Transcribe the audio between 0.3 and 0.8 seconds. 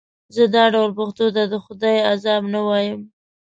زه دا